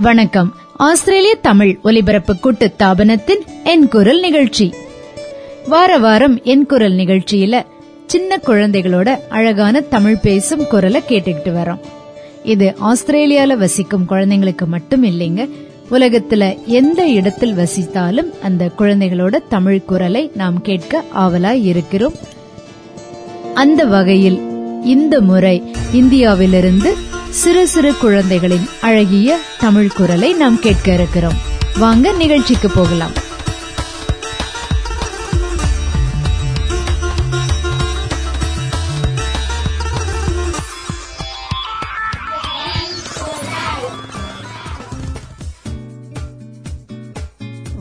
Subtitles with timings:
[0.00, 0.54] வணக்கம்.
[0.76, 4.74] ஆஸ்திரேலிய தமிழ் ஒலிபரப்பு கூட்டு தாபனத்தின் என் குரல் நிகழ்ச்சி.
[5.68, 7.62] வார வாரம் என் குரல் நிகழ்ச்சியில
[8.06, 11.78] சின்ன குழந்தைகளோட அழகான தமிழ் பேசும் குரலை கேட்டுக்கிட்டு வரோம்.
[12.44, 15.48] இது ஆஸ்திரேலியால வசிக்கும் குழந்தைங்களுக்கு மட்டும் இல்லைங்க
[15.90, 22.14] உலகத்துல எந்த இடத்தில் வசித்தாலும் அந்த குழந்தைகளோட தமிழ் குரலை நாம் கேட்க ஆவலாய் இருக்கிறோம்.
[23.54, 24.38] அந்த வகையில்
[24.84, 25.62] இந்த முறை
[25.92, 26.94] இந்தியாவிலிருந்து
[27.30, 31.32] சிறு சிறு குழந்தைகளின் அழகிய தமிழ் குரலை நாம் கேட்க இருக்கிறோம்.
[31.78, 33.10] வாங்க நிகழ்ச்சிக்கு போகலாம்.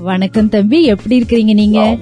[0.02, 1.98] வணக்கம் தம்பி எப்படி இருக்கிறீங்க நீங்க?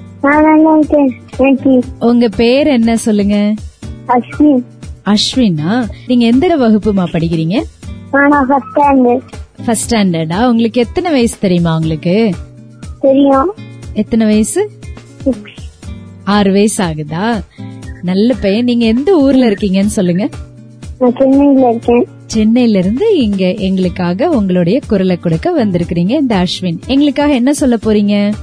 [1.99, 3.53] உங்க பேர் என்ன சொல்லுங்க?
[4.07, 4.65] அஸ்வின்.
[5.07, 7.63] அஸ்வினா நீங்க எந்த வகுப்புமா படிக்கிறீங்க?
[9.65, 12.31] ஃபர்ஸ்ட் ஸ்டாண்டர்ட் உங்களுக்கு எத்தனை வயசு தெரியுமா உங்களுக்கு?
[13.01, 13.53] தெரியும்.
[13.93, 14.71] எத்தனை வயசு.
[16.23, 17.39] ஆறு வயசு ஆகுதா?
[18.01, 18.63] நல்ல பையன்.
[18.63, 20.29] நீங்க எந்த ஊர்ல இருக்கீங்கன்னு சொல்லுங்க.
[22.25, 26.79] சென்னையில இருந்து இங்க எங்களுக்காக உங்களுடைய குரலை கொடுக்க வந்திருக்கிறீங்க இந்த அஸ்வின்.
[26.87, 28.33] எங்களுக்காக என்ன சொல்ல போறீங்க?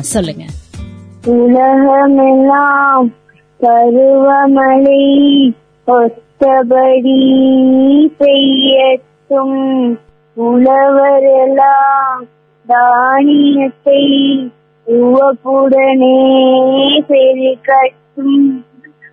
[0.00, 0.44] சொல்லுங்க.
[1.24, 3.12] உலகமெல்லாம்
[3.60, 5.50] பருவமழை
[5.86, 7.20] ஒத்தபடி
[8.18, 9.98] பெய்யட்டும்.
[10.36, 12.28] உழவரெல்லாம்
[12.66, 14.06] தானியத்தை
[14.86, 16.18] உவப்புடனே
[17.08, 18.64] பெருக்கட்டும்.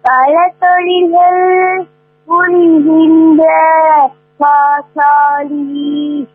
[0.01, 1.85] பல தொழில்கள்
[2.25, 3.43] புரிகின்ற
[4.39, 6.25] பாசாலி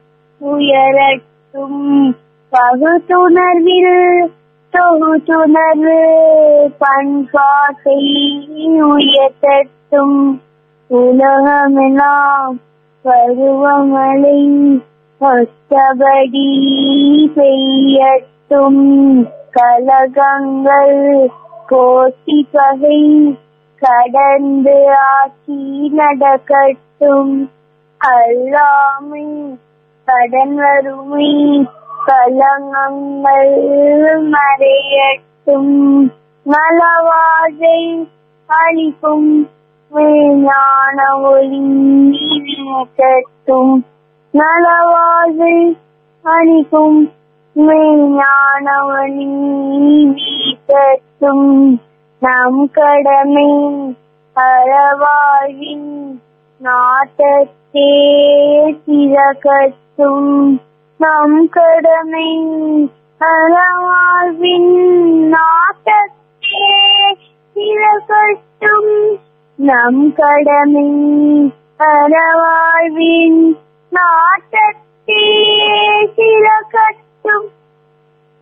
[0.40, 2.16] உயரட்டும்.
[2.50, 4.26] பகுத்துணர்வில்
[4.70, 6.00] தொகுத்துணர்வு
[6.78, 7.98] பண்பாட்டை
[8.82, 10.40] உயர்த்தட்டும்
[10.86, 12.58] உலகமெல்லாம்
[13.04, 14.40] பருவமழை
[15.20, 16.48] ஒத்தபடி
[17.36, 19.30] பெய்யட்டும்.
[19.50, 21.30] கலகங்கள்
[21.68, 23.38] கோட்டி பகை
[23.78, 27.50] கடந்து ஆக்கி நடக்கட்டும்.
[28.04, 29.56] அல்லாமை
[30.04, 31.66] கடன் வறுமை
[32.06, 33.54] கலங்கங்கள்
[34.32, 35.74] மறையட்டும்.
[36.46, 37.80] நலவாழ்வை
[38.46, 39.48] அளிக்கும்
[40.42, 41.60] ஞான ஒளி
[42.10, 43.86] வீசட்டும்
[44.34, 45.56] நலவாழ்வை
[46.24, 47.12] அளிக்கும்
[48.16, 49.26] ஞான ஒளி
[50.10, 51.80] வீசட்டும்
[52.22, 53.50] நம் கடமை
[54.36, 55.90] அறவாழ்வின்
[56.60, 57.90] நாட்டத்தே
[58.86, 60.34] சிறக்கட்டும்
[61.00, 62.28] நம் கடமை
[63.20, 64.72] அறவாழ்வின்
[65.30, 66.66] நாட்டத்தே
[67.56, 68.90] இழக்கட்டும்
[69.58, 70.88] நம் கடமை
[71.86, 73.40] அறவாழ்வின்
[73.92, 75.24] நாட்டத்தே
[76.26, 77.48] இழக்கட்டும்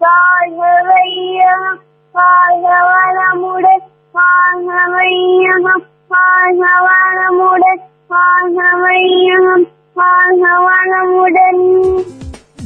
[0.01, 1.69] வாழ்க வையம்
[2.15, 11.65] வாழ்க வளமுடன் வாழ்க வையகம் வாழ்க வளமுடன் வாழ்க வையகம் வாழ்க வளமுடன்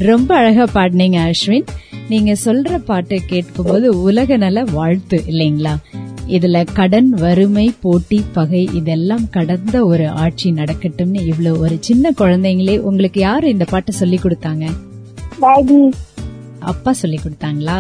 [0.09, 1.67] ரொம்ப அழகா பாடினீங்க அஸ்வின்.
[2.09, 5.75] நீங்க சொல்ற பாட்டை கேட்கும்போது உலக நல வாழ்த்து இல்லைங்களா?
[6.29, 13.21] இதுல கடன் வறுமை போட்டி பகை இதெல்லாம் கடந்த ஒரு ஆட்சி நடக்கட்டும்னு இவ்வளவு ஒரு சின்ன குழந்தைங்களே உங்களுக்கு
[13.21, 14.65] யாரு இந்த பாட்டை சொல்லி கொடுத்தாங்க?
[16.59, 17.77] அப்பா சொல்லி கொடுத்தாங்களா?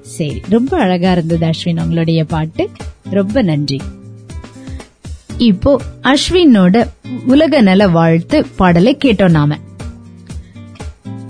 [0.00, 2.70] சரி ரொம்ப அழகா இருந்தது அஸ்வின் உங்களுடைய பாட்டு.
[3.10, 3.80] ரொம்ப நன்றி.
[5.38, 6.76] இப்போ அஸ்வினோட
[7.26, 9.58] உலக நல வாழ்த்து பாடலை கேட்டோம் நாம.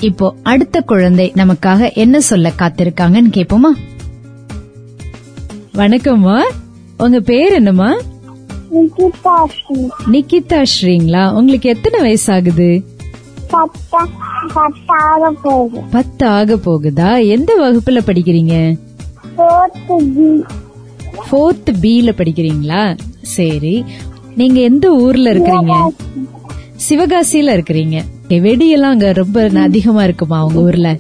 [0.05, 3.71] இப்போ அடுத்த குழந்தை நமக்காக என்ன சொல்ல காத்திருக்காங்கன்னு கேப்போமா?
[5.75, 6.39] வணக்கம்மா.
[6.97, 7.91] உங்க பேர் என்னம்மா?
[8.75, 9.79] நிகிதா ஸ்ரீ.
[10.13, 11.23] நிகிதா ஸ்ரீங்களா?
[11.35, 12.69] உங்களுக்கு எத்தனை வயசு ஆகுது
[15.93, 17.11] பத்தா ஆக போகுதா.
[17.29, 18.55] எந்த வகுப்புல படிக்கிறீங்க?
[19.37, 20.45] ஃபோர்த்து பி
[21.27, 22.83] ஃபோர்த் பில படிக்கிறீங்களா?
[23.37, 23.85] சரி.
[24.37, 25.75] நீங்க எந்த ஊர்ல இருக்கிறீங்க?
[26.89, 27.97] சிவகாசியில இருக்கிறீங்க.
[28.35, 30.97] Okay, வெடியெல்லாம் அங்க ரொம்ப அதிகமா இருக்குமா உங்க ஊர்ல?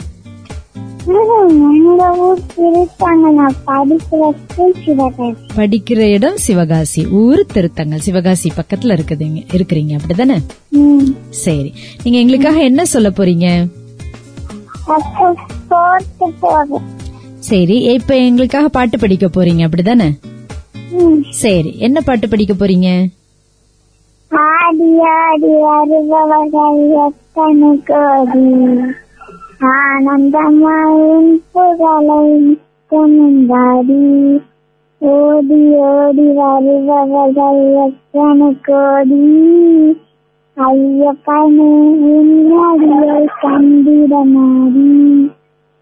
[5.57, 7.07] படிக்கிற இடம் சிவகாசி.
[7.07, 9.99] ஊர் திருத்தங்கல் சிவகாசி பக்கத்துல இருக்குதுங்க இருக்கிறீங்க.
[9.99, 10.43] அப்படிதானே?
[11.31, 11.75] சரி.
[12.03, 13.69] நீங்க எங்களுக்காக என்ன சொல்ல போறீங்க?
[17.39, 17.79] சரி.
[17.79, 19.69] இப்ப எங்களுக்காக பாட்டு படிக்க போறீங்க.
[19.69, 20.19] அப்படிதானே?
[21.31, 21.77] சரி.
[21.79, 23.09] என்ன பாட்டு படிக்க போறீங்க?
[24.65, 28.47] ஆடி ஆடி வருபவர்கள் எத்தனை கோடி
[29.61, 34.41] ஆனந்தமாயின் புகழை கொண்டாடி
[34.99, 39.23] ஓடி ஓடி வருபவர்கள் எத்தனை கோடி
[40.57, 45.31] ஐயப்பனே விண்ணடியை கண்டிட மாறி.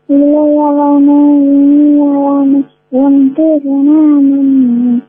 [0.08, 5.02] இளையவனே இனியவனே என் திருநாமம்.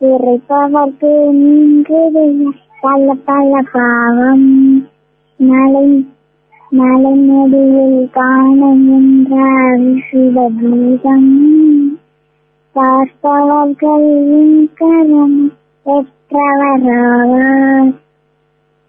[0.00, 2.50] இறைப்பவர்க்கு நீங்குதைய
[2.82, 4.46] பல பல பாவம்
[5.40, 6.06] மலை
[6.72, 11.30] மலை நடுவில் காணுகின்றார் சிவபூதம்
[12.76, 15.52] பார்ப்பவர்கள் கரம்
[15.86, 17.92] பெற்றவராவார்.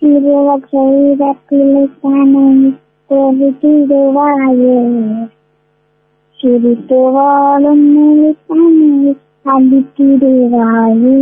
[0.02, 2.74] சிறுவ செய்த பிள்ளைத்தனை
[3.10, 4.80] தெரிவிடுவாயே
[6.40, 11.18] சிரித்து வாழும் நிலைத்தனை அளித்திடுவாயே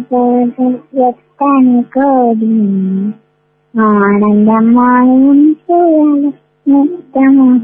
[0.93, 2.53] எத்தனை கோடி?
[3.73, 5.43] ஆனந்தமாயும்
[6.65, 7.61] நித்தமும்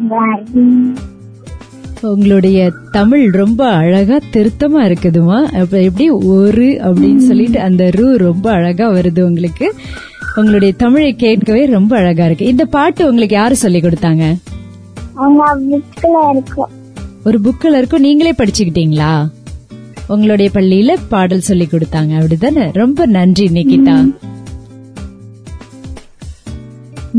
[2.01, 5.43] உங்களுடைய தமிழ் ரொம்ப அழகா திருத்தமா இருக்குதுமா?
[5.43, 9.73] அப்ப எப்படி ஒரு அப்படின்னு சொல்லிட்டு அந்த ரூ ரொம்ப அழகா வருது உங்களுக்கு.
[10.35, 12.45] உங்களுடைய தமிழை கேட்கவே ரொம்ப அழகா இருக்கு.
[12.45, 14.37] இந்த பாட்டு உங்களுக்கு யாரு சொல்லி கொடுத்தாங்க?
[15.17, 16.63] புக்ல
[17.23, 18.01] ஒரு புக்கில் இருக்கும்.
[18.01, 19.29] நீங்களே படிச்சுக்கிட்டீங்களா?
[20.07, 22.21] உங்களுடைய பள்ளியில பாடல் சொல்லி கொடுத்தாங்க.
[22.21, 22.69] அப்படிதானே?
[22.73, 24.15] ரொம்ப நன்றி நிக்கிதா.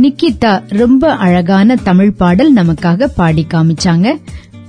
[0.02, 4.14] நிக்கிதா ரொம்ப அழகான தமிழ் பாடல் நமக்காக பாடி காமிச்சாங்க.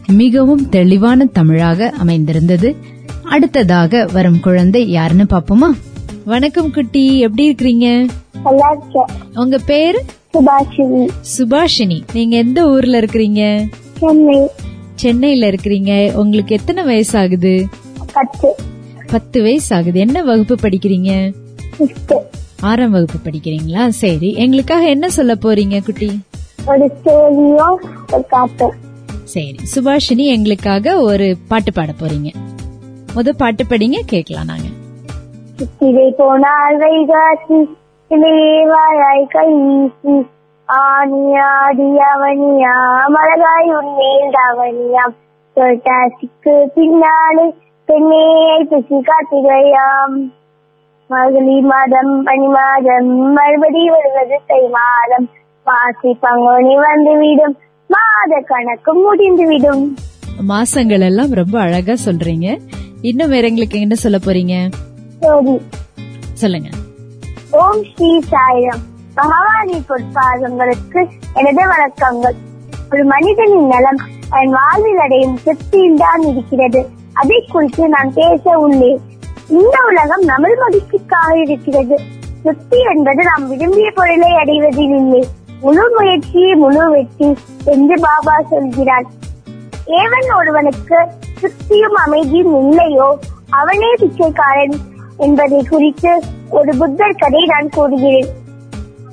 [0.08, 2.76] மிகவும் தெளிவான தமிழாக அமைந்திருந்தது.
[3.24, 5.68] அடுத்ததாக வரும் குழந்தை யாருன்னு பாப்போமா
[6.26, 8.10] வணக்கம் குட்டி எப்படி இருக்கிறீங்க?
[9.34, 10.04] உங்க பேரு?
[10.34, 11.10] சுபாஷினி.
[11.38, 12.02] சுபாஷினி.
[12.14, 13.70] நீங்க எந்த ஊர்ல இருக்கிறீங்க?
[13.98, 14.48] சென்னை.
[14.96, 16.14] சென்னையில இருக்கிறீங்க.
[16.14, 17.68] உங்களுக்கு எத்தனை வயசு ஆகுது
[19.08, 21.34] பத்து வயசு ஆகுது என்ன வகுப்பு படிக்கிறீங்க?
[22.60, 23.88] ஆறாம் வகுப்பு படிக்கிறீங்களா?
[23.88, 24.34] சரி.
[24.34, 26.22] எங்களுக்காக என்ன சொல்ல போறீங்க குட்டி?
[26.66, 28.83] ஒரு ஸ்டோரியும் ஒரு காட்டும்
[29.24, 32.30] சரி சுபாஷினி எங்களுக்காக ஒரு பாட்டு பாட போறீங்க.
[33.16, 34.68] முத பாட்டு படிங்க கேட்கலாம் நாங்க.
[35.58, 37.60] சித்திரை போனால் வைகாசி
[38.12, 40.16] இளையவாய் கைசி
[40.70, 42.76] ஆனியாடி அவனியா
[43.08, 45.16] மலகாய் உன்மேல் தவனியாம்
[45.58, 47.46] தொட்டாசிக்கு பின்னாலே
[47.90, 50.16] பெண்ணேயை பிசி காத்திரையாம்
[51.10, 55.28] மகளி மாதம் பனி மாதம் மறுபடி வருவது தை மாதம்.
[55.66, 57.56] மாசி பங்குனி வந்துவிடும்
[57.88, 59.98] மாத கணக்கும் முடிந்துவிடும்.
[60.48, 62.60] மாசங்கள் எல்லாம் ரொம்ப அழகா சொல்றீங்க.
[63.02, 64.72] இன்னும் வேற எங்களுக்கு என்ன சொல்ல போறீங்க?
[65.20, 65.62] சரி.
[66.34, 66.70] சொல்லுங்க.
[67.52, 68.80] ஓம் ஸ்ரீ சாயிரம்.
[69.16, 72.36] பகவானி பொற்பாதங்களுக்கு எனது வணக்கங்கள்.
[72.92, 73.98] ஒரு மனிதனின் நலம்
[74.30, 76.90] அவன் வாழ்வில் அடையும் திருப்தியில் தான் இருக்கிறது.
[77.14, 79.00] அதை குறித்து நான் பேச உள்ளேன்.
[79.50, 82.00] இந்த உலகம் நமது மகிழ்ச்சிக்காக இருக்கிறது.
[82.44, 85.28] திருப்தி என்பது நாம் விரும்பிய பொருளை அடைவதில் இல்லை.
[85.64, 89.06] முழு முயற்சி முழு வெற்றி என்று பாபா சொல்கிறார்.
[89.88, 90.98] ஏவன் ஒருவனுக்கு
[91.42, 93.20] திருப்தியும் அமைதியும் இல்லையோ
[93.50, 94.76] அவனே பிச்சைக்காரன்
[95.18, 98.28] என்பதை குறித்து ஒரு புத்தர் கதை நான் கூறுகிறேன்.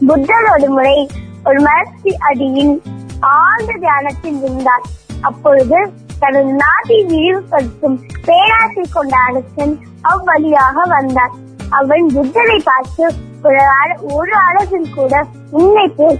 [0.06, 1.08] புத்தர் ஒரு முறை
[1.44, 2.82] ஒரு மரத்தி அடியில்
[3.20, 4.82] ஆழ்ந்த தியானத்தில் இருந்தார்.
[5.20, 11.30] அப்பொழுது தனது நாட்டை விரிவுபடுத்தும் பேராசை கொண்ட அரசன் அவ்வழியாக வந்தார்
[11.70, 16.18] அவன் புத்தரை பார்த்து ஒரு அழ- ஒரு அழகன் கூட உன்னை போல்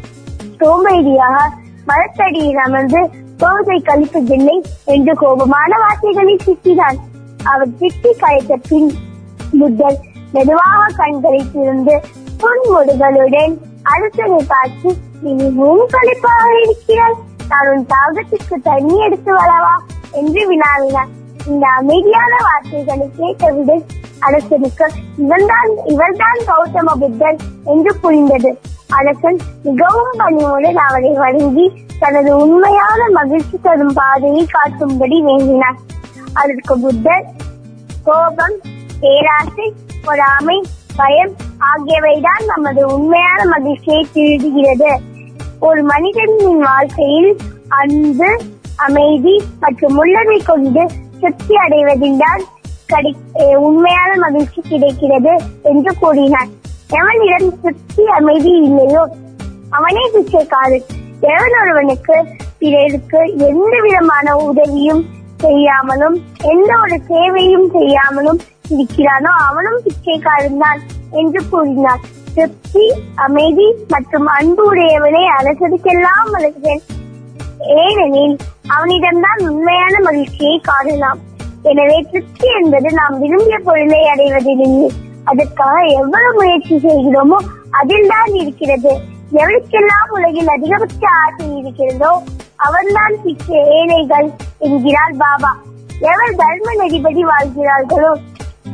[0.60, 1.38] சோம்பேறியாக
[1.86, 3.00] மரத்தடியில் அமர்ந்து
[3.38, 6.98] பொழுதை கழிப்பதில்லை என்று கோபமான வார்த்தைகளை திட்டினான்
[7.44, 8.90] அவர் திட்டி கழித்த பின்
[9.60, 9.98] புத்தர்
[10.32, 11.94] மெதுவாக கண்களை திறந்து
[12.40, 14.90] புன்முடுகளுடன் அரசனை பார்த்து
[15.20, 17.16] நீ மிகவும் கழிப்பாக இருக்கிறாய்.
[17.48, 19.72] நான் உன் தாகத்திற்கு தண்ணி எடுத்து வரவா?
[20.12, 21.10] என்று வினாவினார்
[21.46, 23.82] இந்த அமைதியான வார்த்தைகளை கேட்டவுடன்
[24.20, 24.86] அரசனுக்கு
[25.16, 28.50] இவன்தான் இவர்தான் கௌதம புத்தர் என்று புரிந்தது.
[28.90, 31.66] அரசன் மிகவும் பணிவுடன் அவரை வணங்கி
[31.98, 35.78] தனது உண்மையான மகிழ்ச்சி தரும் பாதையை காட்டும்படி வேண்டினார்
[36.34, 37.26] அதற்கு புத்தர்
[38.04, 38.56] கோபம்
[39.00, 39.68] பேராசை
[40.04, 40.58] பொறாமை
[40.96, 44.90] பயம் ஆகியவைதான் நமது உண்மையான மகிழ்ச்சியை திருடுகிறது
[45.60, 47.32] ஒரு மனிதனின் வாழ்க்கையில்
[47.78, 48.30] அன்பு
[48.78, 50.82] அமைதி மற்றும் உள்ளதை கொண்டு
[51.20, 52.42] திருப்தி அடைவதில்தான்
[52.92, 53.08] தான்
[53.66, 55.32] உண்மையான மகிழ்ச்சி கிடைக்கிறது
[55.70, 56.50] என்று கூறினார்.
[56.98, 59.02] எவனிடம் திருப்தி அமைதி இல்லையோ
[59.78, 60.86] அவனே பிச்சைக்காரன்.
[61.32, 62.16] எவன் ஒருவனுக்கு
[62.60, 65.02] பிறருக்கு எந்த விதமான உதவியும்
[65.44, 66.16] செய்யாமலும்
[66.52, 68.40] எந்த ஒரு சேவையும் செய்யாமலும்
[68.74, 70.80] இருக்கிறானோ அவனும் பிச்சைக்காரன் தான்
[71.20, 72.02] என்று கூறினார்.
[72.34, 72.84] திருப்தி
[73.26, 76.84] அமைதி மற்றும் அன்பு உடையவனை அரசருக்கெல்லாம் வளர்கிறேன்
[77.80, 78.36] ஏனெனில்
[78.74, 81.20] அவனிடம்தான் உண்மையான மகிழ்ச்சியை காணலாம்.
[81.68, 84.90] எனவே திருப்தி என்பது நாம் விரும்பிய பொருளை அடைவதில்லை
[85.30, 87.38] அதற்காக எவ்வளவு முயற்சி செய்கிறோமோ
[87.80, 88.92] அதில்தான் இருக்கிறது.
[89.40, 92.12] எவருக்கெல்லாம் உலகில் அதிகபட்ச ஆசை இருக்கிறதோ
[92.66, 94.28] அவன்தான் பிச்சை ஏழைகள்
[94.66, 95.52] என்கிறார் பாபா.
[96.10, 98.12] எவர் தர்ம நெறிபடி வாழ்கிறார்களோ?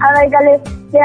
[0.07, 1.01] அவர்களுக்கு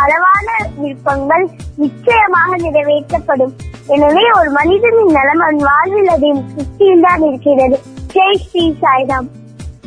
[0.00, 0.48] அளவான
[0.80, 1.44] விருப்பங்கள்
[1.82, 3.52] நிச்சயமாக நிறைவேற்றப்படும்.
[3.94, 7.78] எனவே ஒரு மனிதனின் நலம் அவன் வாழ்வில் அதையும் சுற்றியில் தான் இருக்கிறது.
[8.14, 9.28] ஜெய் ஸ்ரீ சாய்ராம்.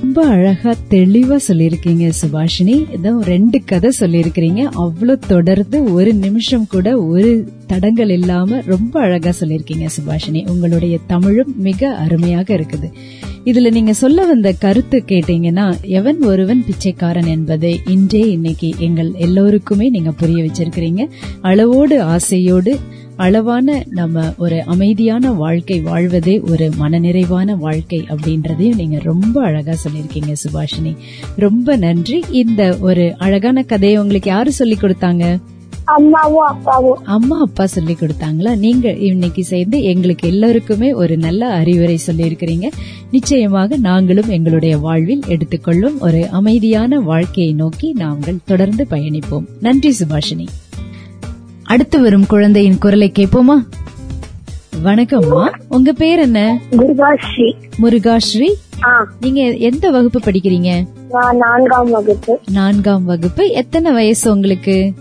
[0.04, 2.92] ரொம்ப அழகா தெளிவா சொல்லியிருக்கீங்க சுபாஷினி.
[2.92, 4.64] ஏதோ ரெண்டு கதை சொல்லியிருக்கிறீங்க.
[4.64, 10.50] அவ்வளவு தொடர்ந்து ஒரு நிமிஷம் கூட ஒரு தடங்கள் இல்லாம ரொம்ப அழகா சொல்லியிருக்கீங்க சுபாஷினி.
[10.50, 12.92] உங்களுடைய தமிழும் மிக அருமையாக இருக்குது.
[13.46, 20.12] இதுல நீங்க சொல்ல வந்த கருத்து கேட்டீங்கன்னா எவன் ஒருவன் பிச்சைக்காரன் என்பதை இன்றே இன்னைக்கு எங்கள் எல்லோருக்குமே நீங்க
[20.12, 21.10] புரிய வச்சிருக்கிறீங்க.
[21.42, 22.80] அளவோடு ஆசையோடு
[23.16, 30.96] அளவான நம்ம ஒரு அமைதியான வாழ்க்கை வாழ்வதே ஒரு மனநிறைவான வாழ்க்கை அப்படின்றதையும் நீங்க ரொம்ப அழகா சொல்லியிருக்கீங்க சுபாஷினி.
[31.36, 32.24] ரொம்ப நன்றி.
[32.32, 35.40] இந்த ஒரு அழகான கதையை உங்களுக்கு யாரு சொல்லி கொடுத்தாங்க?
[35.86, 37.06] அம்மாவும் அப்பாவும்.
[37.06, 38.58] அம்மா அப்பா சொல்லி கொடுத்தாங்களா?
[38.58, 42.72] நீங்க இன்னைக்கு சேர்ந்து எங்களுக்கு எல்லாருக்குமே ஒரு நல்ல அறிவுரை சொல்லி இருக்கிறீங்க
[43.12, 49.46] நிச்சயமாக நாங்களும் எங்களுடைய வாழ்வில் எடுத்துக்கொள்ளும் ஒரு அமைதியான வாழ்க்கையை நோக்கி நாங்கள் தொடர்ந்து பயணிப்போம்.
[49.60, 50.48] நன்றி சுபாஷினி.
[51.64, 53.66] அடுத்து வரும் குழந்தையின் குரலை கேட்போமா?
[54.84, 56.62] வணக்கம்மா உங்க பேர் என்ன?
[57.82, 58.54] முருகாஸ்ரீ?
[58.84, 59.08] ஆ.
[59.22, 60.86] நீங்க எந்த வகுப்பு படிக்கிறீங்க?
[61.12, 62.40] நான் நான்காம் வகுப்பு.
[62.52, 63.50] நான்காம் வகுப்பு.
[63.50, 64.94] எத்தனை வயசு உங்களுக்கு?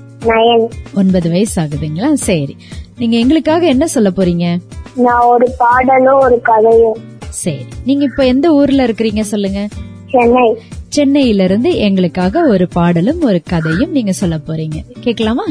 [0.95, 2.13] ஒன்பது வயசு ஆகுதுங்களா?
[2.13, 2.57] சரி.
[2.99, 4.57] நீங்க எங்களுக்காக என்ன சொல்ல போறீங்க?
[4.97, 6.97] நான் ஒரு பாடலும் ஒரு கதையும்.
[7.19, 7.65] சரி.
[7.85, 9.69] நீங்க இப்ப எந்த ஊர்ல இருக்கிறீங்க சொல்லுங்க?
[10.11, 10.59] சென்னை.
[10.89, 14.85] சென்னையில இருந்து எங்களுக்காக ஒரு பாடலும் ஒரு கதையும் நீங்க சொல்ல போறீங்க.
[15.01, 15.45] கேட்கலாமா?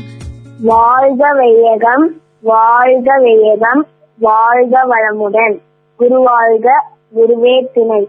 [0.61, 3.87] வாழ்க வையகம் வாழ்க வையகம்
[4.17, 5.59] வாழ்க வளமுடன்.
[5.99, 6.67] குருவாழ்க
[7.15, 8.07] குருவே துணை.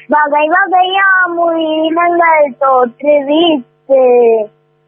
[0.07, 4.01] வகை வகையாம் உயிரினங்கள் தோற்றுவித்து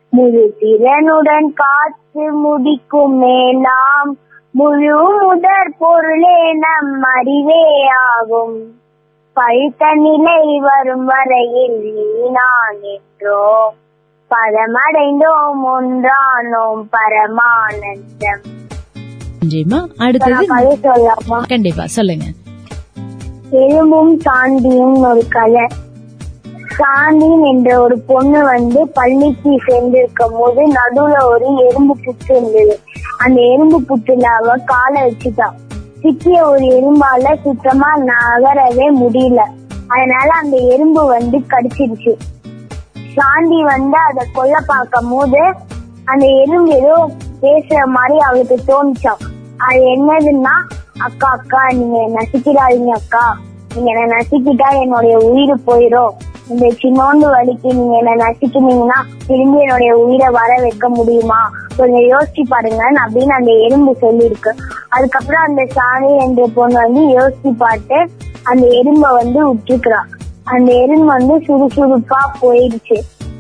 [0.10, 4.17] முழு திறனுடன் காத்து முடிக்கும் மேலாம்.
[4.51, 7.65] முழு முதற் பொருளே நம் அறிவே
[8.07, 8.57] ஆகும்.
[9.33, 13.74] பழுத்த நிலை வரும் வரையில் நீ நான் என்றோ
[14.31, 18.43] பதமடைந்தோம் ஒன்றானோம் பரமானந்தம்
[19.97, 20.47] அடுத்தது
[21.47, 22.25] கண்டிப்பா சொல்லுங்க.
[23.51, 25.67] எறும்பும் சாந்தியும் ஒரு கதை
[26.79, 32.79] சாந்தின் என்ற ஒரு பொண்ணு வந்து பள்ளிக்கு சேர்ந்திருக்கும் போது நடுவுல ஒரு எறும்பு புத்து இருந்தது.
[33.17, 35.47] அந்த எறும்பு புத்துல அவ காலை வச்சுட்டா.
[36.01, 39.41] சிக்கிய ஒரு எறும்பால சுத்தமா நகரவே முடியல.
[39.88, 42.13] அதனால அந்த எறும்பு வந்து கடிச்சிருச்சு.
[43.15, 45.41] சாந்தி வந்து அதை கொல்ல பார்க்கும் போது
[46.05, 46.95] அந்த எறும்பு ஏதோ
[47.41, 49.23] பேசுற மாதிரி அவளுக்கு தோணுச்சான்
[49.59, 50.55] அது என்னதுன்னா
[50.99, 53.23] அக்கா அக்கா நீங்க நசிக்கிறாதீங்க அக்கா.
[53.75, 56.13] நீங்க என்ன நசிக்கிட்டா என்னுடைய உயிர் போயிரும்.
[56.49, 61.39] இந்த சின்னோண்டு வலிக்கு நீங்க என்ன நசிக்கினீங்கன்னா திரும்பி என்னுடைய உயிரை வர வைக்க முடியுமா?
[61.77, 64.51] கொஞ்சம் யோசிச்சு பாருங்க அப்படின்னு அந்த எறும்பு சொல்லியிருக்கு
[64.89, 67.99] அதுக்கப்புறம் அந்த சாணி என்ற பொண்ணு வந்து யோசிச்சு பார்த்து
[68.43, 70.01] அந்த எறும்பை வந்து விட்டுருக்குறா
[70.51, 73.00] அந்த எறும்பு வந்து சுறுசுறுப்பா போயிடுச்சு.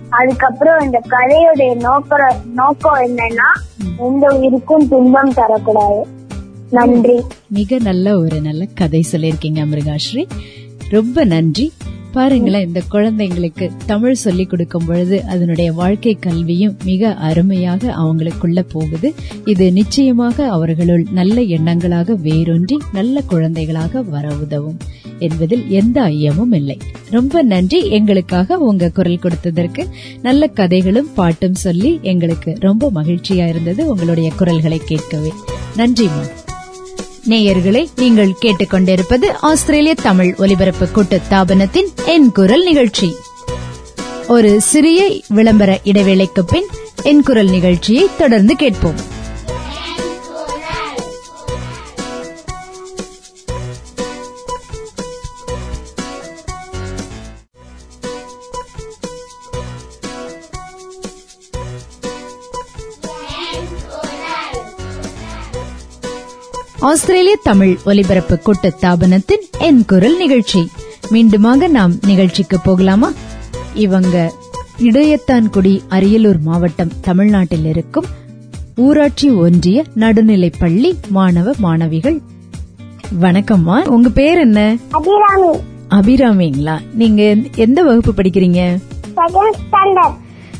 [0.09, 3.49] அதுக்கப்புறம் இந்த கதையுடைய நோக்க நோக்கம் என்னன்னா
[3.97, 6.01] எந்த உயிருக்கும் துன்பம் தரக்கூடாது.
[6.69, 7.21] நன்றி.
[7.47, 10.25] மிக நல்ல ஒரு நல்ல கதை சொல்லியிருக்கீங்க மிருகாஸ்ரீ
[10.89, 11.71] ரொம்ப நன்றி.
[12.13, 19.13] பாருங்களேன் இந்த குழந்தைங்களுக்கு தமிழ் சொல்லி கொடுக்கும் பொழுது அதனுடைய வாழ்க்கை கல்வியும் மிக அருமையாக அவங்களுக்குள்ள போகுது.
[19.45, 24.77] இது நிச்சயமாக அவர்களுள் நல்ல எண்ணங்களாக வேரூன்றி நல்ல குழந்தைகளாக வர உதவும்
[25.19, 26.77] என்பதில் எந்த ஐயமும் இல்லை.
[27.09, 29.85] ரொம்ப நன்றி எங்களுக்காக உங்க குரல் கொடுத்ததற்கு.
[30.21, 35.31] நல்ல கதைகளும் பாட்டும் சொல்லி எங்களுக்கு ரொம்ப மகிழ்ச்சியா இருந்தது உங்களுடைய குரல்களை கேட்கவே.
[35.77, 36.23] நன்றிமா
[37.29, 43.15] நேயர்களை நீங்கள் கேட்டுக்கொண்டிருப்பது ஆஸ்திரேலிய தமிழ் ஒலிபரப்பு கூட்டுத்தாபனத்தின் என் குரல் நிகழ்ச்சி.
[44.27, 46.65] ஒரு சிறிய விளம்பர இடைவேளைக்கு பின்
[47.03, 49.19] என் குரல் நிகழ்ச்சியை தொடர்ந்து கேட்போம்.
[66.91, 70.67] ஆஸ்திரேலிய தமிழ் ஒலிபரப்பு கூட்டுத்தாபனத்தின் என் குரல் நிகழ்ச்சி.
[71.11, 73.11] மீண்டுமாக நாம் நிகழ்ச்சிக்கு போகலாமா?
[73.73, 74.33] இவங்க
[74.79, 78.05] இடையத்தான்குடி அரியலூர் மாவட்டம் தமிழ்நாட்டில் இருக்கும்
[78.75, 82.21] ஊராட்சி ஒன்றிய நடுநிலைப் பள்ளி மாணவ மாணவிகள்.
[83.21, 84.77] வணக்கம்மா உங்க பேர் என்ன?
[84.89, 85.57] அபிராமி.
[85.89, 86.79] அபிராமிங்களா?
[86.93, 88.79] நீங்க எந்த வகுப்பு படிக்கிறீங்க?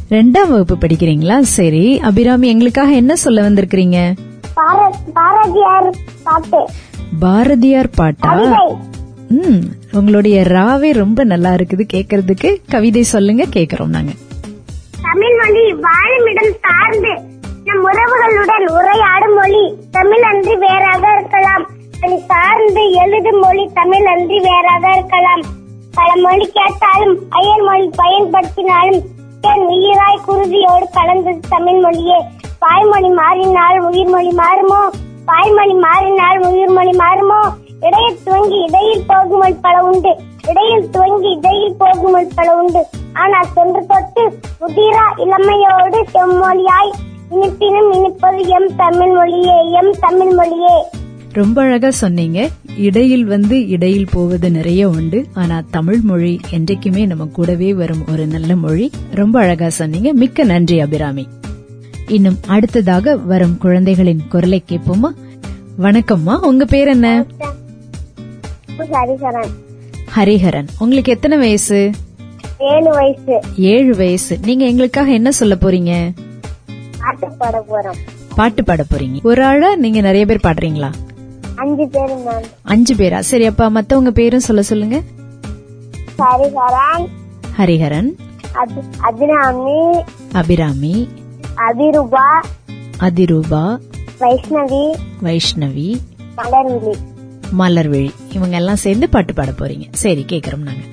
[0.09, 1.39] ரெண்டாம் வகுப்பு படிக்கிறீங்களா?
[1.39, 4.13] சரி அபிராமி எங்களுக்காக என்ன சொல்ல வந்திருக்கிறீங்க?
[4.53, 5.89] பாரதியார்
[6.23, 6.65] பாட்டு.
[7.19, 8.33] பாரதியார் பாட்டா?
[9.29, 12.55] ம் உங்களுடைய ராவே ரொம்ப நல்லா இருக்குது கேக்குறதுக்கு.
[12.69, 14.11] கவிதை சொல்லுங்க கேக்குறோம் நாங்க.
[15.01, 17.13] தமிழ் மொழி வாழுமிடம் சார்ந்து
[17.65, 21.65] நம் உறவுகளுடன் உரையாடும் மொழி தமிழ் அன்றி வேறாக இருக்கலாம்.
[22.01, 25.41] அதை சார்ந்து எழுதும் மொழி தமிழ் அன்றி வேறாக இருக்கலாம்.
[25.93, 29.01] பல மொழி கேட்டாலும் அயல் மொழி பயன்படுத்தினாலும்
[29.41, 32.19] என் உயிராய் குருதியோடு கலந்தது தமிழ் மொழியே.
[32.61, 34.81] பாய்மொழி மாறினால் உயிர்மொழி மாறுமோ?
[35.25, 37.39] பாய்மொழி மாறினால் உயிர்மொழி மாறுமோ?
[37.81, 40.15] இடையில் துவங்கி இடையில் போகுமல் பல உண்டு.
[40.47, 42.85] இடையில் துவங்கி இடையில் போகுமல் பல உண்டு.
[43.13, 46.93] ஆனால் சென்று தொட்டு முதிரா இளமையோடு செம்மொழியாய்
[47.31, 50.77] இனிப்பினும் இனிப்பது எம் தமிழ் மொழியே எம் தமிழ் மொழியே.
[51.33, 52.49] ரொம்ப அழகா சொன்னீங்க.
[52.77, 55.25] இடையில் வந்து இடையில் போவது நிறைய உண்டு.
[55.33, 58.91] ஆனா தமிழ் மொழி என்றைக்குமே நம்ம கூடவே வரும் ஒரு நல்ல மொழி.
[59.15, 60.13] ரொம்ப அழகா சொன்னீங்க.
[60.13, 61.27] மிக்க நன்றி அபிராமி.
[62.07, 65.09] இன்னும் அடுத்ததாக வரும் குழந்தைகளின் குரலை கேட்போமா?
[65.79, 67.25] வணக்கம்மா உங்க பேர் என்ன?
[70.15, 70.67] ஹரிஹரன்.
[70.79, 71.91] உங்களுக்கு எத்தனை வயசு?
[72.57, 73.39] ஏழு வயசு.
[73.55, 74.39] ஏழு வயசு.
[74.41, 76.13] நீங்க எங்களுக்காக என்ன சொல்ல போறீங்க?
[76.99, 77.95] பாட்டு பாட போறோம்.
[78.35, 79.21] பாட்டு பாட போறீங்க.
[79.21, 79.75] ஒரு ஆளா?
[79.75, 80.91] நீங்க நிறைய பேர் பாடுறீங்களா?
[81.55, 83.19] அஞ்சு பேரு அஞ்சு பேரா?
[83.19, 85.01] சரி அப்பா மத்தவங்க பேரும் சொல்ல சொல்லுங்க.
[87.57, 88.09] ஹரிஹரன்.
[88.53, 90.03] அபி- அபிராமி.
[90.31, 91.07] அபிராமி.
[91.65, 92.25] அபிருபா
[92.99, 93.61] அதிரூபா
[94.19, 94.83] வைஷ்ணவி
[95.23, 95.87] வைஷ்ணவி
[96.37, 96.93] மலர்விழி.
[97.57, 98.11] மலர்விழி.
[98.33, 99.85] இவங்க எல்லாம் சேர்ந்து பாட்டு பாட போறீங்க.
[99.93, 100.83] சரி கேக்குறோம் நாங்க.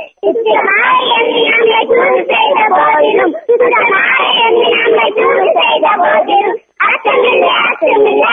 [1.91, 3.69] தூது செய்த போதிலும் தூது
[5.55, 8.24] செய்த போதிலும் அச்சமில்லை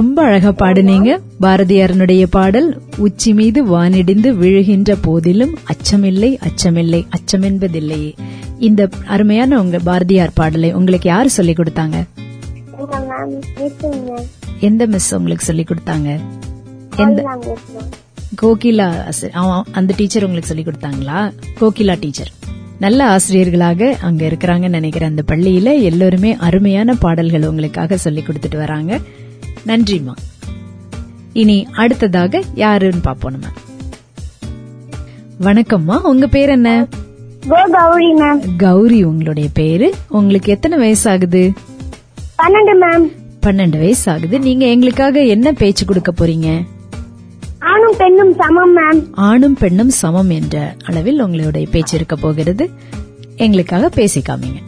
[0.00, 1.10] ரொம்ப அழகா பாடுனீங்க.
[1.44, 8.12] பாரதியாரனுடைய பாடல் உச்சி மீது வானிடிந்து விழுகின்ற போதிலும் அச்சமில்லை அச்சமில்லை அச்சமென்பதில்லையே.
[8.58, 11.96] இந்த அருமையான உங்க பாரதியார் பாடலை உங்களுக்கு யாரு சொல்லி கொடுத்தாங்க?
[14.60, 16.08] எந்த மிஸ் உங்களுக்கு சொல்லி கொடுத்தாங்க?
[16.96, 17.20] எந்த
[18.42, 18.88] கோகிலா
[19.78, 21.20] அந்த டீச்சர் உங்களுக்கு சொல்லி கொடுத்தாங்களா?
[21.60, 22.32] கோகிலா டீச்சர்
[22.84, 25.10] நல்ல ஆசிரியர்களாக அங்க இருக்கிறாங்கன்னு நினைக்கிறேன்.
[25.12, 28.92] அந்த பள்ளியில எல்லோருமே அருமையான பாடல்கள் உங்களுக்காக சொல்லி கொடுத்துட்டு வராங்க.
[29.66, 30.14] நன்றிம்மா.
[31.32, 33.46] இனி அடுத்ததாக யாருன்னு பாப்போம் நம்ம.
[35.40, 36.86] வணக்கம்மா உங்க பேர் என்ன?
[37.48, 39.94] கௌரி மேம் கௌரி உங்களுடைய பேரு?
[40.08, 41.52] உங்களுக்கு எத்தனை வயசு ஆகுது
[42.42, 43.06] பன்னெண்டு மேம்
[43.46, 46.66] பன்னெண்டு வயசு ஆகுது நீங்க எங்களுக்காக என்ன பேச்சு கொடுக்க போறீங்க?
[47.58, 52.70] ஆணும் பெண்ணும் சமம் மேம் ஆணும் பெண்ணும் சமம் என்ற அளவில் உங்களுடைய பேச்சு இருக்க போகிறது.
[53.36, 54.60] எங்களுக்காக பேசி காமிங்க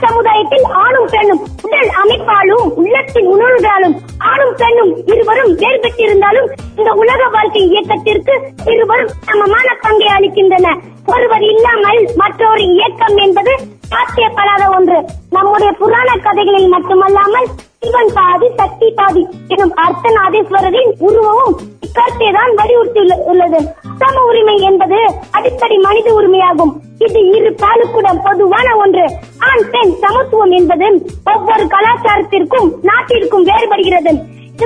[0.00, 8.34] சமுதாயத்தில் ஆணும் பெண்ணும் உடல் அமைப்பாலும் உள்ளத்தின் உணர்வுகளாலும் ஆணும் பெண்ணும் இருவரும் வேறுபட்டிருந்தாலும் இந்த உலக வாழ்க்கை இயக்கத்திற்கு
[8.64, 10.68] இருவரும் சமமான பங்கை அளிக்கின்றன.
[11.06, 13.52] ஒருவர் இல்லாமல் மற்றொரு இயக்கம் என்பது
[13.90, 14.98] சாத்தியப்படாத ஒன்று.
[15.30, 17.48] நம்முடைய புராண கதைகளில் மட்டுமல்லாமல்
[17.82, 23.60] சிவன் பாதி சக்தி பாதி எனும் அர்த்தநாதேஸ்வரரின் உருவமும் இக்கருத்தை தான் வலியுறுத்தி உள்ளது.
[23.98, 24.98] சம உரிமை என்பது
[25.30, 26.72] அடிப்படை மனித உரிமையாகும்.
[26.98, 29.04] இது இரு பாலுக்குடன் பொதுவான ஒன்று.
[29.38, 30.88] ஆண் பெண் சமத்துவம் என்பது
[31.24, 34.14] ஒவ்வொரு கலாச்சாரத்திற்கும் நாட்டிற்கும் வேறுபடுகிறது.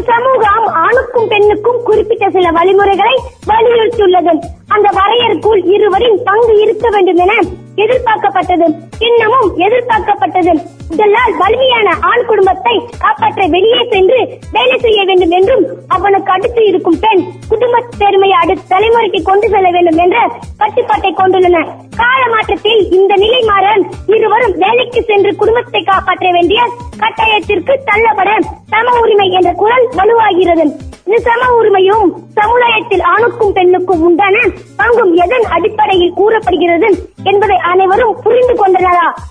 [0.08, 3.14] சமூகம் ஆணுக்கும் பெண்ணுக்கும் குறிப்பிட்ட சில வழிமுறைகளை
[3.46, 4.34] வலியுறுத்தியுள்ளது.
[4.68, 7.32] அந்த வரையறுக்குள் இருவரின் பங்கு இருக்க வேண்டும் என
[7.74, 8.68] எதிர்பார்க்கப்பட்டது.
[9.06, 10.52] இன்னமும் எதிர்பார்க்கப்பட்டது.
[10.94, 14.18] இதனால் வலிமையான ஆண் குடும்பத்தை காப்பாற்ற வெளியே சென்று
[14.54, 15.64] வேலை செய்ய வேண்டும் என்றும்
[15.96, 20.18] அவனுக்கு அடுத்து இருக்கும் பெண் குடும்ப பெருமையை அடுத்த தலைமுறைக்கு கொண்டு செல்ல வேண்டும் என்ற
[20.62, 21.58] கட்டுப்பாட்டை கொண்டுள்ளன.
[22.00, 23.66] கால மாற்றத்தில் இந்த நிலை மாற
[24.14, 26.60] இருவரும் வேலைக்கு சென்று குடும்பத்தை காப்பாற்ற வேண்டிய
[27.02, 28.30] கட்டாயத்திற்கு தள்ளப்பட
[28.74, 30.66] சம உரிமை என்ற குரல் வலுவாகிறது.
[31.06, 32.08] இது சம உரிமையும்
[32.38, 34.36] சமுதாயத்தில் ஆணுக்கும் பெண்ணுக்கும் உண்டான
[34.80, 36.90] பங்கும் எதன் அடிப்படையில் கூறப்படுகிறது
[37.30, 38.89] என்பதை அனைவரும் புரிந்து கொண்டனர்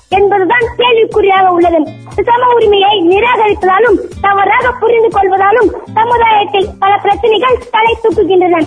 [0.09, 1.79] என்பதுதான் கேள்விக்குறியாக உள்ளது
[2.27, 8.63] சம உரிமையை நிராகரிப்பதாலும் தவறாக புரிந்து கொள்வதாலும் சமுதாயத்தில் பல பிரச்சனைகள் தலை தூக்குகின்றன.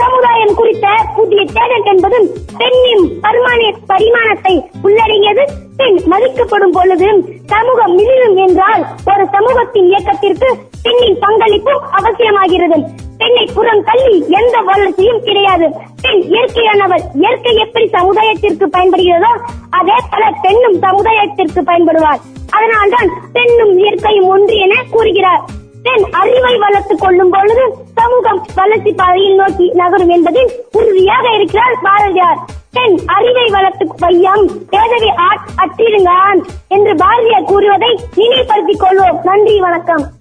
[0.00, 2.18] சமுதாயம் குறித்த புதிய தேடல் என்பது
[2.58, 4.54] பெண்ணின் பரிமாண பரிமாணத்தை
[4.84, 5.44] உள்ளடங்கியது
[5.76, 7.08] பெண் மதிக்கப்படும் பொழுது
[7.46, 10.48] சமூகம் மிளிரும் என்றால் ஒரு சமூகத்தின் இயக்கத்திற்கு
[10.82, 12.78] பெண்ணின் பங்களிப்பும் அவசியமாகிறது.
[13.18, 15.66] பெண்ணை புறம் தள்ளி எந்த வளர்ச்சியும் கிடையாது.
[16.02, 19.32] பெண் இயற்கையானவர் இயற்கை எப்படி சமுதாயத்திற்கு பயன்படுகிறதோ
[19.70, 25.44] அதே போல பெண்ணும் சமுதாயத்திற்கு பயன்படுவார் அதனால்தான் பெண்ணும் இயற்கையும் ஒன்று என கூறுகிறார்.
[25.86, 32.38] பெண் அறிவை வளர்த்துக் கொள்ளும் பொழுது சமூகம் வளர்ச்சி பாதையில் நோக்கி நகரும் என்பதில் உறுதியாக இருக்கிறார் பாரதியார்.
[32.72, 34.48] பெண் அறிவை வளர்த்து வையம்.
[34.48, 35.10] பேதவை
[35.56, 39.24] அற்றிடுங்கான் என்று பாரதியார் கூறுவதை நினைவுபடுத்திக் கொள்வோம்.
[39.24, 40.12] நன்றி வணக்கம்.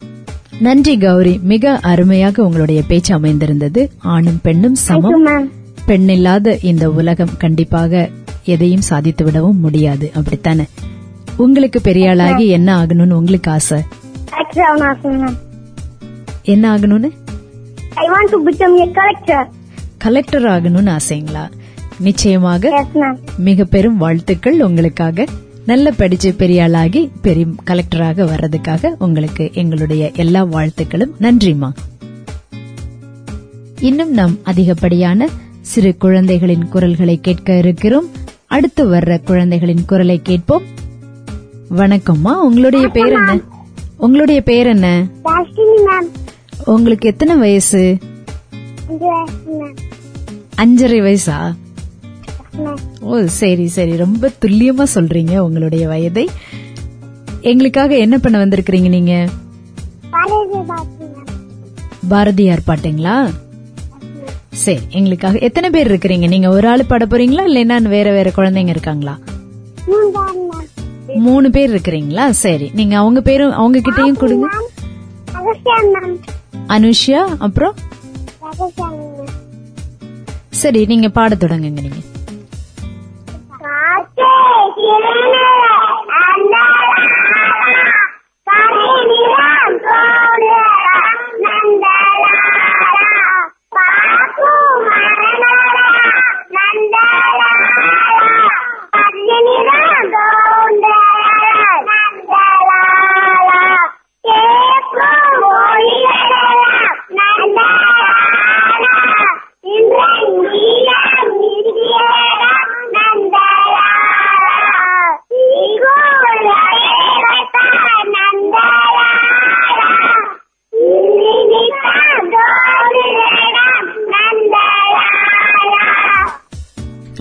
[0.59, 1.39] நன்றி கௌரி.
[1.43, 3.89] மிக அருமையாக உங்களுடைய பேச்சு அமைந்திருந்தது.
[3.99, 5.27] ஆணும் பெண்ணும் சமம்.
[5.27, 5.49] மேம்
[5.85, 8.09] பெண் இல்லாத இந்த உலகம் கண்டிப்பாக
[8.43, 10.11] எதையும் சாதித்து விடவும் முடியாது.
[10.15, 10.65] அப்படித்தானே?
[11.37, 13.81] உங்களுக்கு பெரிய ஆளாகி என்ன ஆகணும்னு உங்களுக்கு ஆசை?
[16.53, 17.09] என்ன ஆகணும்னு
[17.93, 19.47] I want to become a collector
[19.97, 21.43] collector ஆகணும்னு ஆசைங்களா?
[21.99, 22.85] நிச்சயமாக
[23.37, 25.25] மிக பெரும் வாழ்த்துக்கள் உங்களுக்காக.
[25.65, 31.13] நல்ல படிச்சு பெரிய ஆளாகி பெரிய கலெக்டராக வர்றதுக்காக உங்களுக்கு எங்களுடைய எல்லா வாழ்த்துக்களும்.
[31.21, 31.69] நன்றிமா
[33.79, 35.27] இன்னும் நாம் அதிகப்படியான
[35.61, 38.07] சிறு குழந்தைகளின் குரல்களை கேட்க இருக்கிறோம்.
[38.47, 40.63] அடுத்து வர்ற குழந்தைகளின் குரலை கேட்போம்.
[41.77, 43.39] வணக்கம்மா உங்களுடைய பேர் என்ன?
[43.97, 44.87] உங்களுடைய பேர் என்ன?
[46.65, 47.97] உங்களுக்கு எத்தனை வயசு?
[50.63, 51.37] அஞ்சரை வயசா?
[53.01, 53.95] ஓ சரி சரி.
[53.95, 56.29] ரொம்ப துல்லியமா சொல்றீங்க உங்களுடைய வயதை.
[57.41, 59.13] எங்களுக்காக என்ன பண்ண வந்திருக்கிறீங்க நீங்க?
[60.09, 60.59] பாரதி
[62.07, 63.15] பாரதியார் பாட்டுங்களா?
[64.49, 66.27] சரி எங்களுக்காக எத்தனை பேர் இருக்கிறீங்க?
[66.27, 67.43] நீங்க ஒரு ஆள் பாட போறீங்களா?
[67.51, 69.15] இல்லைன்னா வேற வேற குழந்தைங்க இருக்காங்களா?
[71.15, 72.29] மூணு பேர் இருக்கிறீங்களா?
[72.29, 74.47] சரி நீங்க அவங்க பேரும் அவங்க கிட்டயும் கொடுங்க.
[76.75, 77.75] அனுஷ்யா அப்புறம்
[78.43, 79.31] ரகசியா மேம்
[80.53, 82.01] சரி நீங்க பாட தொடங்குங்க நீங்க
[83.55, 84.31] காற்றே
[84.77, 85.35] சிறந்த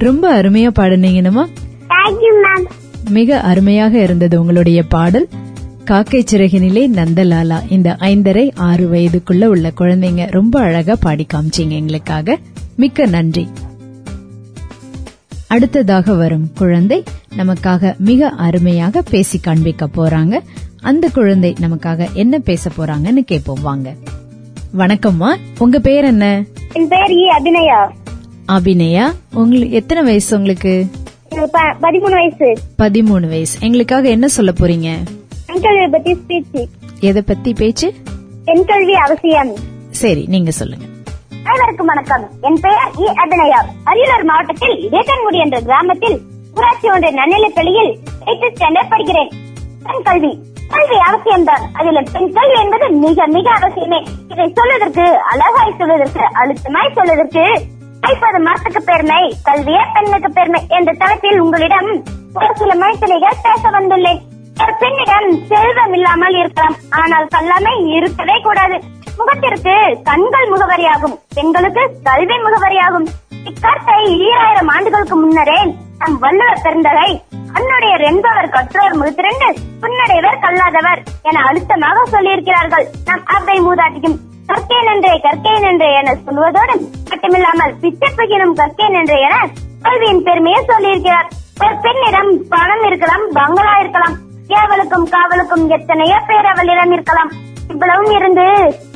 [0.04, 1.44] ரொம்ப அருமையா பாடுனீங்கன்னமா
[3.10, 5.28] மிக அருமையாக இருந்தது உங்களுடைய பாடல்.
[5.84, 12.38] காக்கை சிறகினிலே நந்தலாலா இந்த ஐந்தரை ஆறு வயதுக்குள்ள உள்ள குழந்தைங்க ரொம்ப அழகா பாடி காமிச்சீங்க எங்களுக்காக.
[12.76, 13.48] மிக்க நன்றி.
[15.46, 17.02] அடுத்ததாக வரும் குழந்தை
[17.36, 20.38] நமக்காக மிக அருமையாக பேசி காண்பிக்க போறாங்க.
[20.80, 23.94] அந்த குழந்தை நமக்காக என்ன பேச போறாங்கன்னு கேட்போம் வாங்க.
[24.78, 25.34] வணக்கம்மா.
[25.58, 26.44] உங்க பேர் என்ன?
[26.72, 27.88] என் பேர் அபிநயா.
[28.48, 30.86] அபிநயா உங்களுக்கு எத்தனை வயசு உங்களுக்கு?
[31.80, 32.54] பதிமூணு வயசு.
[32.78, 33.58] பதிமூணு வயசு.
[33.60, 34.92] எங்களுக்காக என்ன சொல்ல போறீங்க?
[35.90, 36.68] பத்தி ஸ்பீச்
[37.00, 37.94] எதை பத்தி பேச்சு?
[38.44, 39.54] பெண் கல்வி அவசியம்.
[39.90, 40.84] சரி நீங்க சொல்லுங்க.
[41.44, 42.30] அனைவருக்கும் வணக்கம்.
[42.40, 43.18] என் பெயர் இ.
[43.24, 43.62] அபிநயா.
[43.86, 46.20] அரியலூர் மாவட்டத்தில் வேட்டன்குடி என்ற கிராமத்தில்
[46.54, 49.30] ஊராட்சி ஒன்றிய நன்னிலைப் பள்ளியில் எயித்து ஸ்டாண்டர்ட் படிக்கிறேன்.
[49.82, 50.38] பெண் கல்வி.
[50.68, 51.62] கல்வி அவசியம்தான்.
[51.72, 54.06] அதில் பெண் கல்வி என்பது மிக மிக அவசியமே.
[54.28, 57.72] இதை சொல்வதற்கு அழகாய் சொல்வதற்கு அழுத்தமாய் சொல்வதற்கு
[58.08, 61.90] ஐப்பது மாசத்துக்கு பெருமை கல்வியே பெண்ணுக்கு பெருமை என்ற தளத்தில் உங்களிடம்
[62.38, 64.20] ஒரு சில மனிதனைகள் பேச வந்துள்ளேன்.
[64.62, 68.76] ஒரு பெண்ணிடம் செல்வம் இல்லாமல் இருக்கலாம் ஆனால் கல்லாமை இருக்கவே கூடாது.
[69.18, 69.74] முகத்திற்கு
[70.08, 73.06] கண்கள் முகவரியாகும் பெண்களுக்கு கல்வி முகவரியாகும்.
[73.50, 75.58] இக்கருத்தை ஈராயிரம் ஆண்டுகளுக்கு முன்னரே
[76.02, 77.08] நம் வள்ளுவர் பிறந்ததை
[77.56, 79.48] அன்னுடைய என்பவர் கற்றோர் முழுத்திரண்டு
[79.82, 82.86] புன்னடைவர் கல்லாதவர் என அழுத்தமாக சொல்லியிருக்கிறார்கள்.
[83.08, 86.74] நம் அவ்வை மூதாட்டியும் கற்கே நன்றே கற்கே நன்றே என சொல்வதோடு
[87.10, 88.08] மட்டுமில்லாமல் பிச்சை
[88.60, 89.36] கற்கே நன்றே என
[89.86, 91.28] கல்வியின் பெருமையை சொல்லியிருக்கிறார்.
[91.62, 94.16] ஒரு பெண்ணிடம் பணம் இருக்கலாம் பங்களா இருக்கலாம்
[94.58, 97.30] ஏவலுக்கும் காவலுக்கும் எத்தனையோ பேர் அவளிடம் இருக்கலாம்.
[97.72, 98.46] இவ்வளவும் இருந்து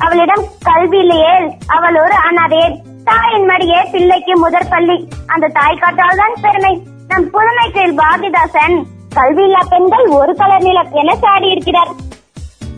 [0.05, 1.35] அவளிடம் கல்வி இல்லையே
[1.75, 2.67] அவள் ஒரு அனாதையே
[3.09, 4.97] தாயின் மடியே பிள்ளைக்கு முதற் பள்ளி.
[5.33, 6.73] அந்த தாய் காட்டால் தான் பெருமை.
[7.11, 8.77] நம் புதுமைக்கையில் பாரதிதாசன்
[9.15, 11.91] கல்வியில்லா பெண்கள் ஒரு கலர் நிலம் என சாடி இருக்கிறார்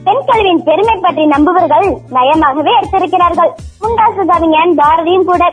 [0.06, 3.52] பெண் கல்வியின் பெருமை பற்றி நம்புவர்கள் நயமாகவே எடுத்திருக்கிறார்கள்.
[3.82, 5.44] முண்டாசு கவிஞன் பாரதியும் கூட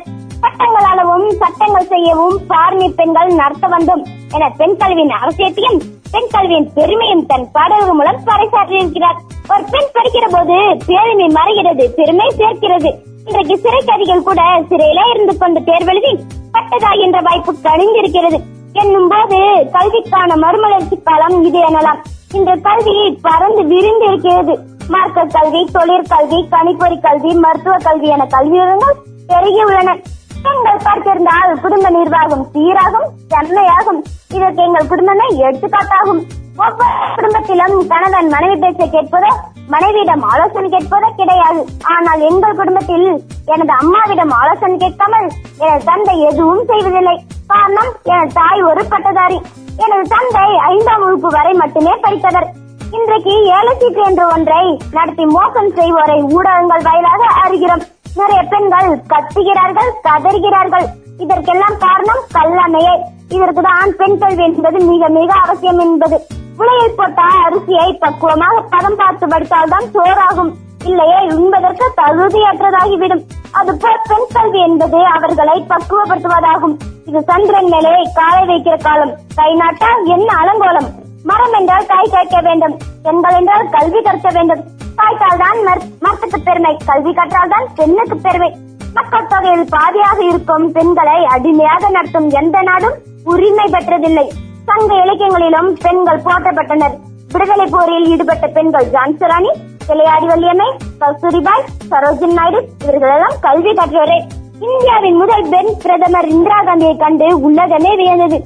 [0.42, 4.02] சட்டங்களாலவும் சட்டங்கள் செய்யவும் பார்மி பெண்கள் நடத்த வந்தோம்
[4.34, 5.78] என பெண் கல்வியின் அவசியத்தையும்
[6.12, 9.18] பெண் கல்வியின் பெருமையும் தன் பாடல்கள் மூலம் பறைசாற்றியிருக்கிறார்.
[9.52, 10.58] ஒரு பெண் படிக்கிற போது
[10.88, 12.92] பேருமை மறைகிறது பெருமை சேர்க்கிறது.
[13.28, 16.12] இன்றைக்கு சிறை கைதிகள் கூட சிறையிலே இருந்து கொண்டு தேர்வெழுதி
[16.54, 18.38] பட்டதாகின்ற வாய்ப்பு கணிந்திருக்கிறது
[18.82, 19.40] என்னும் போது
[19.76, 22.00] கல்விக்கான மறுமலர்ச்சி காலம் இது எனலாம்.
[22.32, 24.54] இந்த கல்வி பறந்து விரிந்து இருக்கிறது
[24.88, 29.96] மார்க்க கல்வி தொழிற்கல்வி கணிப்பொறி கல்வி மருத்துவ கல்வி என கல்வியிடங்கள் பெருகி உள்ளன.
[30.42, 34.00] பெண்கள் பார்த்திருந்தால் குடும்ப நிர்வாகம் சீராகும் செம்மையாகும்.
[34.34, 36.22] இதற்கு எங்கள் குடும்பமே எடுத்துக்காட்டாகும்.
[36.56, 39.32] ஒவ்வொரு குடும்பத்திலும் கணவன் மனைவி பேச்சை கேட்பதோ
[39.72, 41.60] மனைவியிடம் ஆலோசனை கேட்பதே கிடையாது.
[41.94, 43.08] ஆனால் எங்கள் குடும்பத்தில்
[43.52, 45.28] எனது அம்மாவிடம் ஆலோசனை கேட்காமல்
[45.64, 47.16] எனது தந்தை எதுவும் செய்வதில்லை.
[47.52, 49.38] காரணம் எனது தாய் ஒரு பட்டதாரி.
[49.84, 52.48] எனது தந்தை ஐந்தாம் வகுப்பு வரை மட்டுமே படித்தவர்.
[52.96, 54.64] இன்றைக்கு ஏழை சீட்டு என்ற ஒன்றை
[54.96, 57.84] நடத்தி மோசம் செய்வோரை ஊடகங்கள் வாயிலாக அறிகிறோம்.
[58.20, 60.86] நிறைய பெண்கள் கத்துகிறார்கள் கதறுகிறார்கள்.
[61.24, 62.96] இதற்கெல்லாம் காரணம் கல்லாமையே
[63.36, 66.18] இதற்கு தான் பெண் கல்வி என்பது மிக மிக அவசியம் என்பது.
[66.60, 70.52] உலையில் போட்ட அரிசியை பக்குவமாக பதம் பார்த்து படித்தால்தான் சோறாகும்.
[70.84, 73.22] இல்லையே உண்பதற்கு தகுதியற்றதாகிவிடும்.
[73.52, 76.74] அதுபோல் பெண் கல்வி என்பது அவர்களை பக்குவப்படுத்துவதாகும்.
[77.06, 79.12] இது சந்திரன் மேலே காலை வைக்கிற காலம்.
[79.34, 80.88] கை நாட்டா என்ன அலங்கோலம்?
[81.24, 82.74] மரம் என்றால் காய் காய்க்க வேண்டும்.
[83.02, 84.64] பெண்கள் என்றால் கல்வி கற்க வேண்டும்.
[84.96, 85.58] காய்த்தால் தான்
[86.04, 86.74] மரத்துக்கு பெருமை.
[86.86, 88.50] கல்வி கற்றால் தான் பெண்ணுக்கு பெருமை.
[88.94, 94.26] மக்கள் தொகையில் பாதியாக இருக்கும் பெண்களை அடிமையாக நடத்தும் எந்த நாடும் உரிமை பெற்றதில்லை.
[94.68, 96.96] சங்க இலக்கியங்களிலும் பெண்கள் போற்றப்பட்டனர்.
[97.32, 99.50] விடுதலை போரில் ஈடுபட்ட பெண்கள் ஜான்சராணி
[99.88, 100.68] விளையாடி வல்லியம்மை
[101.00, 104.18] கஸ்தூரிபாய் சரோஜின் நாயுடு இவர்களெல்லாம் கல்வி கற்றவரே.
[104.60, 108.38] இந்தியாவின் முதல் பெண் பிரதமர் இந்திரா காந்தியை கண்டு உலகமே வியந்தது.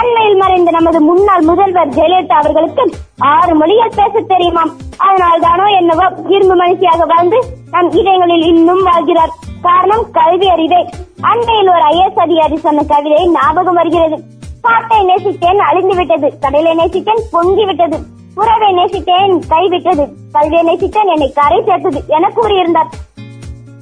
[0.00, 2.84] அண்மையில் மறைந்த நமது முன்னாள் முதல்வர் ஜெயலலிதா அவர்களுக்கு
[3.18, 4.72] ஆறு மொழிகள் பேச தெரியுமாம்.
[4.96, 7.40] அதனால் தானோ என்னவோ இரும்பு மனுஷியாக வாழ்ந்து
[7.70, 9.34] நம் இதயங்களில் இன்னும் வாழ்கிறார்.
[9.62, 10.82] காரணம் கல்வி அறிவே.
[11.20, 14.18] அண்மையில் ஒரு ஐஎஸ் அதிகாரி சொன்ன கவிதை ஞாபகம் வருகிறது.
[14.64, 16.28] பாட்டை நேசித்தேன் அழிந்து விட்டது.
[16.40, 17.98] கடலை நேசித்தேன் பொங்கி விட்டது.
[18.40, 22.90] உறவை நேசித்தேன் கைவிட்டது கல்வியை நேசித்தேன் என்னை கரை சேர்த்தது என கூறியிருந்தார்.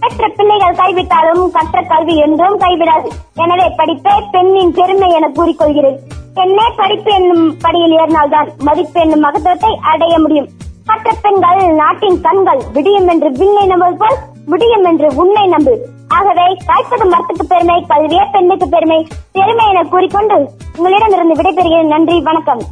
[0.02, 3.08] பெற்ற பிள்ளைகள் கைவிட்டாலும் கற்ற கல்வி என்றும் கைவிடாது.
[3.42, 5.98] எனவே படிப்பே பெண்ணின் பெருமை என கூறிக்கொள்கிறேன்.
[6.34, 10.48] பெண்ணே படிப்பு என்னும் படியில் ஏறினால்தான் மதிப்பு என்னும் மகத்துவத்தை அடைய முடியும்.
[10.86, 15.74] மற்ற பெண்கள் நாட்டின் கண்கள் விடியும் என்று விண்ணை நம்புவது போல் விடியும் என்று உன்னை நம்பு.
[16.08, 19.06] ஆகவே காய்ப்பது மரத்துக்கு பெருமை கல்வியே பெண்ணுக்கு பெருமை.
[19.32, 21.86] பெருமை என கூறிக்கொண்டு உங்களிடமிருந்து விடைபெறுகிறேன்.
[21.86, 22.62] நன்றி வணக்கம்.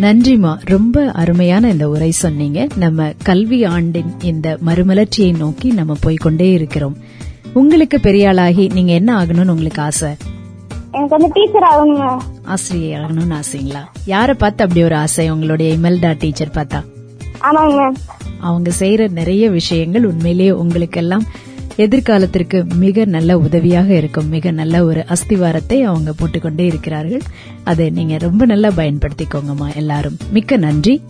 [0.00, 2.66] நன்றிமா ரொம்ப அருமையான இந்த உரை சொன்னீங்க.
[2.76, 6.96] நம்ம கல்வி ஆண்டின் இந்த மறுமலர்ச்சியை நோக்கி நம்ம போய்கொண்டே இருக்கிறோம்.
[7.52, 10.10] உங்களுக்கு பெரிய ஆளாகி நீங்க என்ன ஆகணும்னு உங்களுக்கு ஆசை?
[10.92, 13.82] எனக்கு வந்து டீச்சர் ஆகணும் ஆசிரியை ஆகணும்னு ஆசைங்களா?
[14.06, 15.30] யார பார்த்து அப்படி ஒரு ஆசை?
[15.30, 16.82] உங்களுடைய இமெல்டா டீச்சர் பார்த்தா?
[17.40, 17.94] ஆமாங்க.
[18.40, 21.22] அவங்க செய்யற நிறைய விஷயங்கள் உண்மையிலேயே உங்களுக்கெல்லாம்
[21.78, 24.28] எதிர்காலத்திற்கு மிக நல்ல உதவியாக இருக்கும்.
[24.28, 27.20] மிக நல்ல ஒரு அஸ்திவாரத்தை அவங்க போட்டுக்கொண்டே இருக்கிறார்கள்.
[27.64, 30.16] அதை நீங்க ரொம்ப நல்லா பயன்படுத்திக்கோங்கம்மா எல்லாரும்.
[30.32, 31.02] மிக்க நன்றி.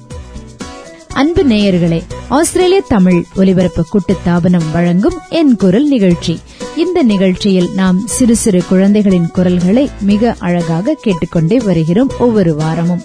[1.09, 6.41] அன்பு நேயர்களே ஆஸ்திரேலிய தமிழ் ஒலிபரப்பு கூட்டு தாபனம் வழங்கும் என் குரல் நிகழ்ச்சி.
[6.77, 13.03] இந்த நிகழ்ச்சியில் நாம் சிறு சிறு குழந்தைகளின் குரல்களை மிக அழகாக கேட்டுக்கொண்டே வருகிறோம் ஒவ்வொரு வாரமும்.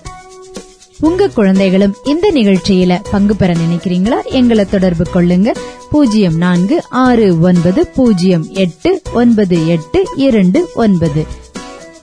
[1.00, 4.16] உங்க குழந்தைகளும் இந்த நிகழ்ச்சியில பங்கு பெற நினைக்கிறீங்களா?
[4.26, 5.54] எங்களை தொடர்பு கொள்ளுங்க.
[5.92, 11.26] பூஜ்ஜியம் நான்கு ஆறு ஒன்பது பூஜ்ஜியம் எட்டு ஒன்பது எட்டு இரண்டு ஒன்பது.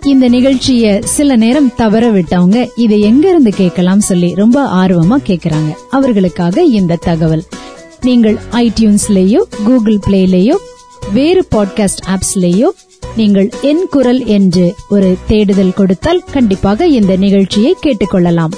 [0.03, 5.75] இந்த நிகழ்ச்சிய சில நேரம் தவற விட்டவங்க இதை எங்க இருந்து கேட்கலாம் சொல்லி ரொம்ப ஆர்வமா கேக்குறாங்க.
[5.91, 7.45] அவர்களுக்காக இந்த தகவல்.
[8.01, 10.55] நீங்கள் ஐடியூன்ஸ்லயோ கூகுள் பிளேலயோ
[11.13, 12.67] வேறு பாட்காஸ்ட் ஆப்ஸ்லயோ
[13.17, 18.51] நீங்கள் என் குரல் என்று ஒரு தேடுதல் கொடுத்தால் கண்டிப்பாக இந்த நிகழ்ச்சியை கேட்டுக்கொள்ளலாம்.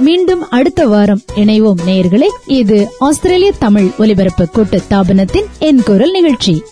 [0.00, 2.26] மீண்டும் அடுத்த வாரம் இணைவோம் நேயர்களே.
[2.46, 6.62] இது ஆஸ்திரேலிய தமிழ் ஒலிபரப்பு கூட்டு தாபனத்தின் என் குரல் நிகழ்ச்சி.